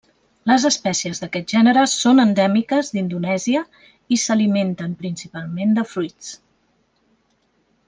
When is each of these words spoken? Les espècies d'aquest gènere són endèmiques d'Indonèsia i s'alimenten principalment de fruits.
Les 0.51 0.63
espècies 0.67 1.19
d'aquest 1.23 1.51
gènere 1.55 1.83
són 1.91 2.21
endèmiques 2.23 2.89
d'Indonèsia 2.95 3.61
i 4.17 4.19
s'alimenten 4.23 4.97
principalment 5.05 5.77
de 5.81 5.85
fruits. 5.95 6.35